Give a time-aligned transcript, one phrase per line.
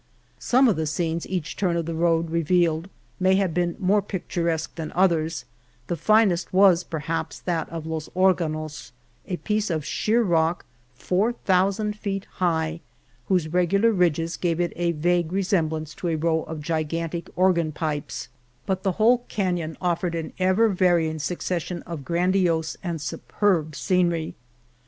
[0.39, 4.73] Some of the scenes each turn of the road revealed may have been more picturesque
[4.73, 5.45] than others—
[5.89, 8.93] the finest was perhaps that of Los Organos,
[9.27, 12.79] a piece of sheer rock four thousand feet high,
[13.27, 17.71] whose regular ridges give it a vague resem blance to a row of gigantic organ
[17.71, 18.27] pipes—
[18.65, 22.03] but 236 Malagueha, Venta de Cardenas the whole canon offered an ever varying succession of
[22.03, 24.35] grandiose and superb scen ery.